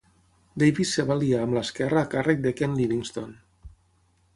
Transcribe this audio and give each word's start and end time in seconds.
Davies 0.63 0.93
es 1.03 1.07
va 1.11 1.17
aliar 1.21 1.43
amb 1.47 1.57
l'esquerra 1.57 2.03
a 2.03 2.11
càrrec 2.17 2.45
de 2.47 2.57
Ken 2.63 2.77
Livingstone. 2.83 3.41